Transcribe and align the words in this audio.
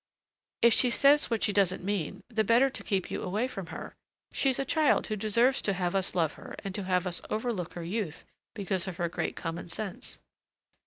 "If 0.63 0.73
she 0.73 0.89
says 0.89 1.29
what 1.29 1.43
she 1.43 1.53
doesn't 1.53 1.83
mean, 1.83 2.23
the 2.27 2.43
better 2.43 2.71
to 2.71 2.83
keep 2.83 3.11
you 3.11 3.21
away 3.21 3.47
from 3.47 3.67
her, 3.67 3.93
she's 4.33 4.57
a 4.57 4.65
child 4.65 5.05
who 5.05 5.15
deserves 5.15 5.61
to 5.61 5.73
have 5.73 5.93
us 5.93 6.15
love 6.15 6.33
her 6.41 6.55
and 6.63 6.73
to 6.73 6.85
have 6.85 7.05
us 7.05 7.21
overlook 7.29 7.73
her 7.75 7.83
youth 7.83 8.25
because 8.55 8.87
of 8.87 8.97
her 8.97 9.09
great 9.09 9.35
common 9.35 9.67
sense." 9.67 10.17